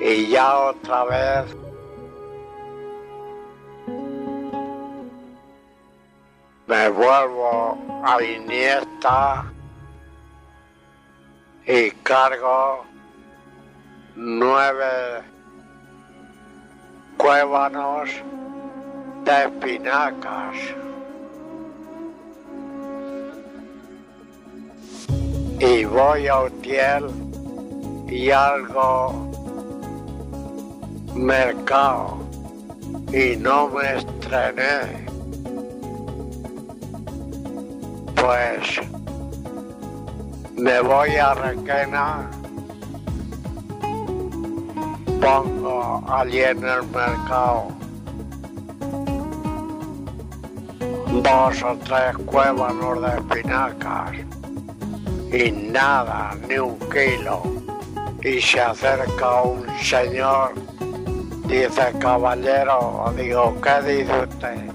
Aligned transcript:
y 0.00 0.28
ya 0.28 0.58
otra 0.58 1.04
vez 1.04 1.56
me 6.66 6.88
vuelvo 6.88 7.78
a 8.04 8.22
Iniesta 8.22 9.44
y 11.66 11.90
cargo 12.02 12.84
nueve 14.14 15.22
cuévanos 17.16 18.10
de 19.24 19.44
espinacas. 19.44 20.56
Y 25.58 25.84
voy 25.84 26.28
a 26.28 26.42
Utiel 26.42 27.06
y 28.08 28.30
algo 28.30 29.45
mercado 31.16 32.18
y 33.12 33.36
no 33.36 33.68
me 33.68 33.96
estrené. 33.96 35.06
Pues 38.14 38.80
me 40.56 40.80
voy 40.80 41.16
a 41.16 41.34
Requena, 41.34 42.30
pongo 45.20 46.04
allí 46.08 46.40
en 46.40 46.64
el 46.64 46.82
mercado 46.84 47.76
dos 51.22 51.62
o 51.62 51.76
tres 51.84 52.16
cuévanos 52.26 53.02
de 53.02 53.08
espinacas 53.08 54.12
y 55.32 55.50
nada, 55.50 56.36
ni 56.48 56.58
un 56.58 56.78
kilo. 56.90 57.42
Y 58.22 58.40
se 58.40 58.60
acerca 58.60 59.42
un 59.42 59.66
señor, 59.82 60.54
dice 61.46 61.92
caballero, 61.98 63.12
digo, 63.16 63.54
¿qué 63.60 63.82
dice 63.82 64.12
usted? 64.28 64.70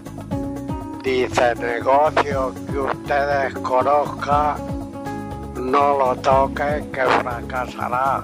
Dice, 1.04 1.56
negocio 1.56 2.54
que 2.68 2.80
usted 2.80 3.44
desconozca, 3.44 4.56
no 5.56 5.98
lo 5.98 6.16
toque, 6.18 6.84
que 6.94 7.02
fracasará. 7.02 8.24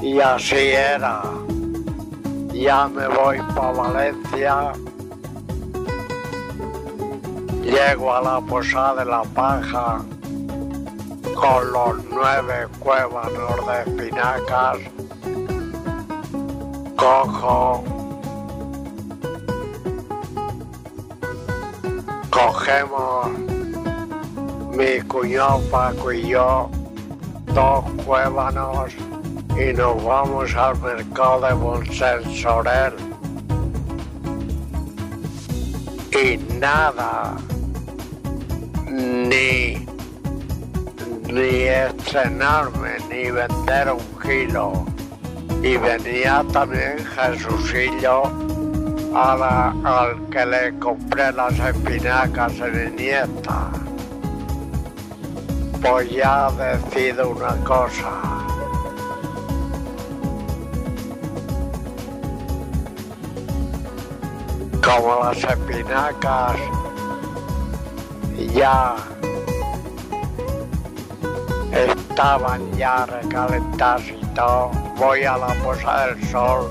Y 0.00 0.20
así 0.20 0.56
era. 0.56 1.22
Ya 2.52 2.88
me 2.88 3.06
voy 3.08 3.38
para 3.54 3.72
Valencia. 3.72 4.72
Llego 7.62 8.14
a 8.14 8.22
la 8.22 8.40
posada 8.40 9.04
de 9.04 9.10
la 9.10 9.22
paja 9.22 10.02
con 11.40 11.72
los 11.72 12.04
nueve 12.10 12.68
cuévanos 12.78 13.66
de 13.66 13.80
espinacas. 13.86 14.78
Cojo 16.96 17.82
cogemos 22.30 23.30
mi 24.76 25.00
cuñado 25.08 25.60
Paco 25.70 26.12
y 26.12 26.28
yo 26.28 26.70
dos 27.54 27.84
cuévanos 28.04 28.92
y 29.56 29.72
nos 29.72 30.04
vamos 30.04 30.54
al 30.54 30.78
mercado 30.80 31.40
de 31.40 31.54
Monsensorel. 31.54 32.94
Y 36.12 36.36
nada, 36.58 37.36
ni, 38.90 39.89
ni 41.32 41.62
estrenarme, 41.64 42.98
ni 43.08 43.30
vender 43.30 43.92
un 43.92 44.20
kilo. 44.22 44.84
Y 45.62 45.76
venía 45.76 46.44
también 46.52 46.98
Jesucillo 47.14 48.22
la- 49.12 49.74
al 49.84 50.28
que 50.30 50.46
le 50.46 50.78
compré 50.78 51.32
las 51.32 51.58
espinacas 51.58 52.52
en 52.60 52.92
Iniesta. 52.94 53.68
Pues 55.82 56.10
ya 56.10 56.50
decido 56.52 57.30
una 57.30 57.54
cosa. 57.64 58.10
Como 64.82 65.24
las 65.24 65.36
espinacas 65.44 66.56
ya 68.54 68.96
estaban 71.72 72.70
ya 72.76 73.06
recalentadas 73.06 74.08
y 74.08 74.26
todo, 74.34 74.70
voy 74.96 75.24
a 75.24 75.36
la 75.36 75.54
Posa 75.62 76.06
del 76.06 76.28
Sol 76.28 76.70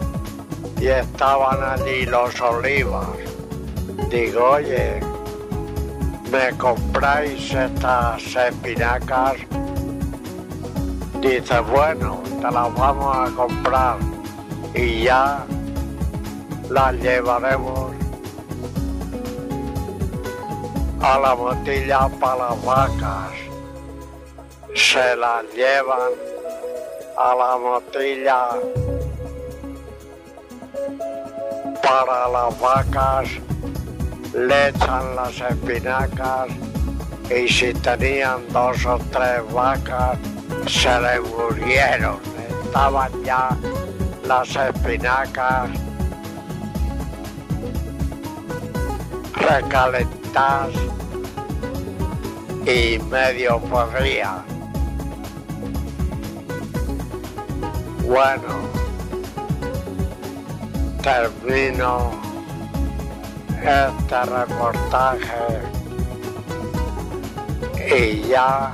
y 0.80 0.88
estaban 0.88 1.64
allí 1.64 2.06
los 2.06 2.40
olivos. 2.42 3.06
Digo, 4.10 4.52
oye, 4.52 5.00
¿me 6.32 6.58
compráis 6.58 7.54
estas 7.54 8.36
espinacas? 8.36 9.38
Dice, 11.22 11.60
bueno, 11.60 12.22
te 12.42 12.52
las 12.52 12.74
vamos 12.74 13.18
a 13.18 13.36
comprar 13.36 13.98
y 14.74 15.04
ya 15.04 15.46
las 16.70 16.94
llevaremos 16.96 17.92
a 21.02 21.20
la 21.20 21.36
motilla 21.36 22.08
para 22.20 22.50
las 22.50 22.66
vacas. 22.66 23.49
Se 24.76 25.16
las 25.16 25.44
llevan 25.54 26.12
a 27.18 27.36
la 27.36 27.58
motilla 27.58 28.50
para 31.84 32.28
las 32.30 32.60
vacas, 32.60 33.30
le 34.34 34.70
echan 34.70 35.16
las 35.16 35.42
espinacas 35.42 36.50
y 37.30 37.48
si 37.48 37.74
tenían 37.74 38.48
dos 38.50 38.86
o 38.86 39.00
tres 39.12 39.42
vacas, 39.52 40.18
se 40.68 41.00
le 41.00 41.20
murieron. 41.22 42.20
Estaban 42.66 43.24
ya 43.24 43.50
las 44.26 44.56
espinacas 44.56 45.70
recalentadas 49.34 50.74
y 52.66 53.00
medio 53.00 53.60
podridas. 53.62 54.59
Bueno, 58.10 58.56
termino 61.04 62.10
este 63.62 64.26
reportaje 64.26 65.60
y 67.96 68.28
ya 68.30 68.72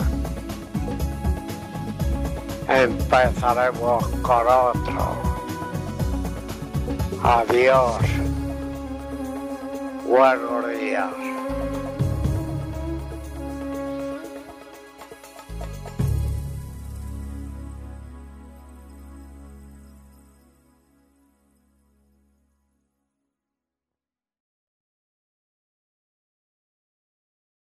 empezaremos 2.69 4.07
con 4.21 4.47
otro. 4.47 5.17
Adiós. 7.21 7.97
Buenos 10.07 10.79
días. 10.79 11.24